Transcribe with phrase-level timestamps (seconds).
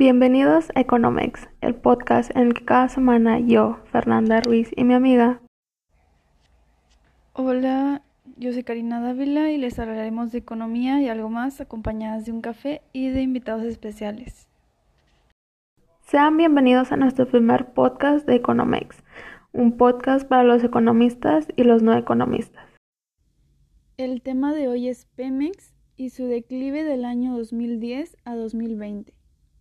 [0.00, 4.94] Bienvenidos a Economex, el podcast en el que cada semana yo, Fernanda Ruiz y mi
[4.94, 5.42] amiga.
[7.34, 8.00] Hola,
[8.38, 12.40] yo soy Karina Dávila y les hablaremos de economía y algo más acompañadas de un
[12.40, 14.48] café y de invitados especiales.
[16.00, 19.04] Sean bienvenidos a nuestro primer podcast de Economex,
[19.52, 22.64] un podcast para los economistas y los no economistas.
[23.98, 29.19] El tema de hoy es Pemex y su declive del año 2010 a 2020,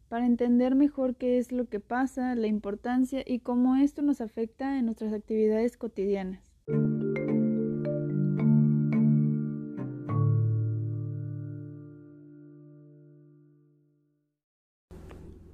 [0.09, 4.79] para entender mejor qué es lo que pasa, la importancia y cómo esto nos afecta
[4.79, 6.41] en nuestras actividades cotidianas.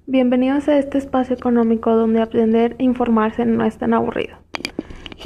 [0.06, 4.38] Bienvenidos a este espacio económico donde aprender e informarse no es tan aburrido.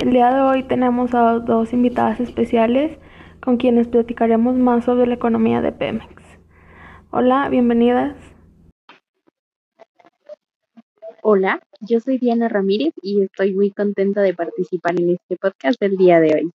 [0.01, 2.99] El día de hoy tenemos a dos invitadas especiales
[3.41, 6.25] con quienes platicaremos más sobre la economía de Pemex.
[7.11, 8.17] Hola, bienvenidas.
[11.23, 15.97] Hola, yo soy Diana Ramírez y estoy muy contenta de participar en este podcast del
[15.97, 16.51] día de hoy.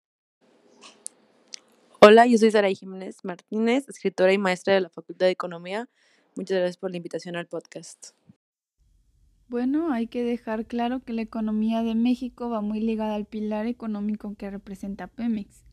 [2.00, 5.88] Hola, yo soy Sara Jiménez Martínez, escritora y maestra de la Facultad de Economía
[6.36, 8.12] Muchas gracias por la invitación al podcast.
[9.50, 13.68] Bueno, hay que dejar claro que la economía de México va muy ligada al pilar
[13.68, 15.64] económico que representa Pemex.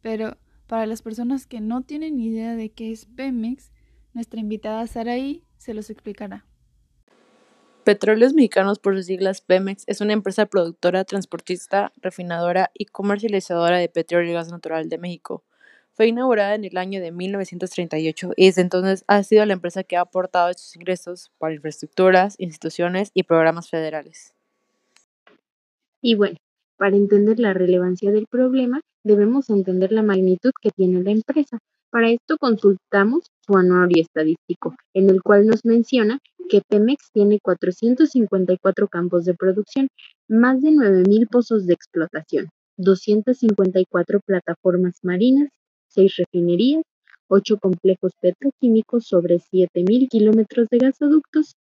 [0.00, 3.70] Pero para las personas que no tienen idea de qué es Pemex,
[4.14, 6.46] nuestra invitada Saraí se los explicará.
[7.84, 13.88] Petróleos Mexicanos, por sus siglas Pemex, es una empresa productora, transportista, refinadora y comercializadora de
[13.88, 15.44] petróleo y gas natural de México
[15.94, 19.96] fue inaugurada en el año de 1938 y desde entonces ha sido la empresa que
[19.96, 24.34] ha aportado estos ingresos para infraestructuras, instituciones y programas federales.
[26.00, 26.36] Y bueno,
[26.76, 31.58] para entender la relevancia del problema, debemos entender la magnitud que tiene la empresa.
[31.90, 36.18] Para esto consultamos su anuario estadístico, en el cual nos menciona
[36.52, 39.88] que Pemex tiene 454 campos de producción,
[40.28, 45.48] más de 9.000 pozos de explotación, 254 plataformas marinas,
[45.88, 46.82] seis refinerías,
[47.26, 51.54] ocho complejos petroquímicos sobre 7.000 kilómetros de gasoductos,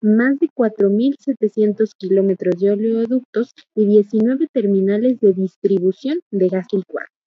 [0.00, 7.17] más de 4.700 kilómetros de oleoductos y 19 terminales de distribución de gas licuado.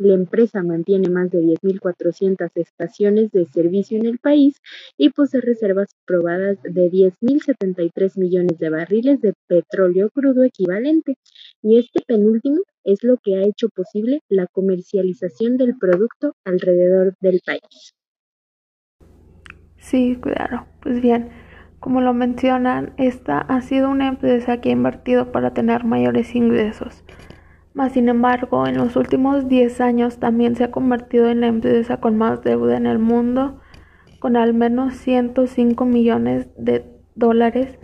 [0.00, 4.56] La empresa mantiene más de 10.400 estaciones de servicio en el país
[4.96, 11.16] y posee reservas probadas de 10.073 millones de barriles de petróleo crudo equivalente.
[11.60, 17.42] Y este penúltimo es lo que ha hecho posible la comercialización del producto alrededor del
[17.44, 17.92] país.
[19.76, 20.66] Sí, claro.
[20.80, 21.28] Pues bien,
[21.78, 27.04] como lo mencionan, esta ha sido una empresa que ha invertido para tener mayores ingresos.
[27.72, 32.00] Mas, sin embargo, en los últimos 10 años también se ha convertido en la empresa
[32.00, 33.60] con más deuda en el mundo,
[34.18, 37.78] con al menos 105 millones de dólares,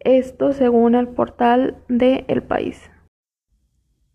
[0.00, 2.90] esto según el portal de El País.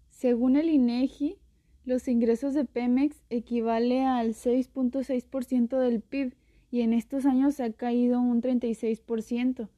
[0.09, 1.37] Según el INEGI,
[1.85, 6.35] los ingresos de Pemex equivale al 6.6% del PIB
[6.69, 9.69] y en estos años ha caído un 36%,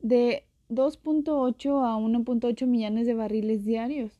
[0.00, 4.19] de 2.8 a 1.8 millones de barriles diarios.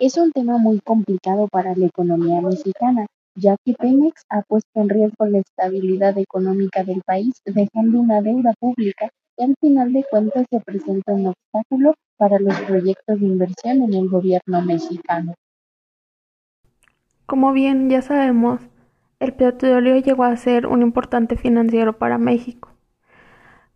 [0.00, 4.88] Es un tema muy complicado para la economía mexicana, ya que Pemex ha puesto en
[4.88, 10.46] riesgo la estabilidad económica del país, dejando una deuda pública que al final de cuentas
[10.50, 15.34] representa un obstáculo para los proyectos de inversión en el gobierno mexicano.
[17.26, 18.62] Como bien ya sabemos,
[19.18, 22.70] el petróleo llegó a ser un importante financiero para México,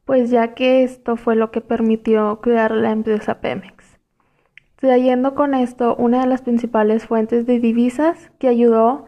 [0.07, 3.84] pues ya que esto fue lo que permitió crear la empresa Pemex
[4.85, 9.07] trayendo con esto una de las principales fuentes de divisas que ayudó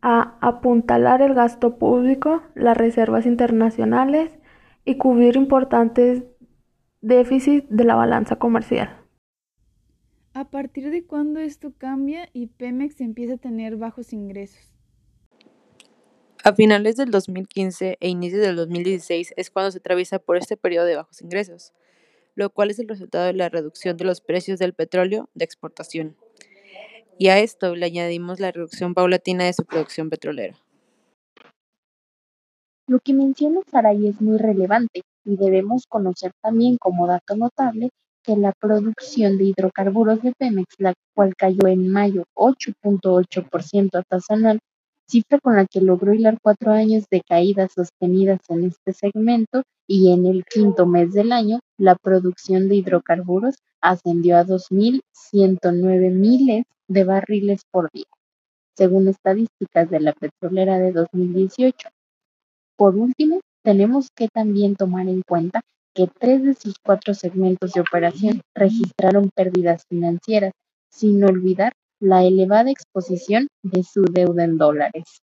[0.00, 4.30] a apuntalar el gasto público, las reservas internacionales
[4.84, 6.22] y cubrir importantes
[7.00, 9.04] déficits de la balanza comercial.
[10.32, 14.76] ¿A partir de cuándo esto cambia y Pemex empieza a tener bajos ingresos?
[16.44, 20.86] A finales del 2015 e inicios del 2016 es cuando se atraviesa por este periodo
[20.86, 21.72] de bajos ingresos
[22.36, 26.16] lo cual es el resultado de la reducción de los precios del petróleo de exportación.
[27.18, 30.54] Y a esto le añadimos la reducción paulatina de su producción petrolera.
[32.86, 37.88] Lo que menciona Saray es muy relevante y debemos conocer también como dato notable
[38.22, 44.34] que la producción de hidrocarburos de Pemex, la cual cayó en mayo 8.8% a tasa
[44.34, 44.58] anual,
[45.06, 50.12] cifra con la que logró hilar cuatro años de caídas sostenidas en este segmento y
[50.12, 57.04] en el quinto mes del año la producción de hidrocarburos ascendió a 2.109 miles de
[57.04, 58.06] barriles por día,
[58.76, 61.88] según estadísticas de la petrolera de 2018.
[62.76, 65.62] Por último, tenemos que también tomar en cuenta
[65.94, 70.52] que tres de sus cuatro segmentos de operación registraron pérdidas financieras,
[70.90, 75.22] sin olvidar la elevada exposición de su deuda en dólares.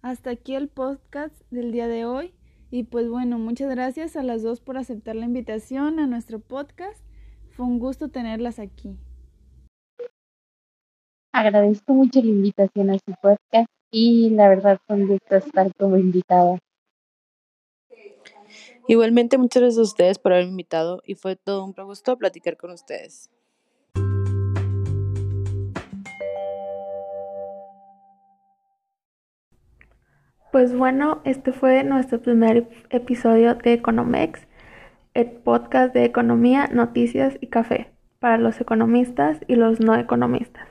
[0.00, 2.34] Hasta aquí el podcast del día de hoy.
[2.70, 7.04] Y pues bueno, muchas gracias a las dos por aceptar la invitación a nuestro podcast.
[7.50, 8.96] Fue un gusto tenerlas aquí.
[11.32, 15.98] Agradezco mucho la invitación a su podcast y la verdad fue un gusto estar como
[15.98, 16.58] invitada.
[18.88, 22.72] Igualmente, muchas gracias a ustedes por haberme invitado y fue todo un gusto platicar con
[22.72, 23.30] ustedes.
[30.52, 34.46] Pues bueno, este fue nuestro primer episodio de Economex,
[35.14, 40.68] el podcast de economía, noticias y café para los economistas y los no economistas.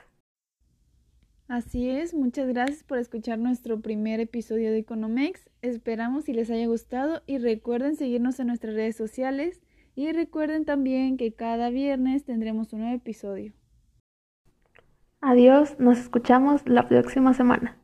[1.48, 5.50] Así es, muchas gracias por escuchar nuestro primer episodio de Economex.
[5.62, 9.60] Esperamos si les haya gustado y recuerden seguirnos en nuestras redes sociales
[9.96, 13.52] y recuerden también que cada viernes tendremos un nuevo episodio.
[15.20, 17.82] Adiós, nos escuchamos la próxima semana.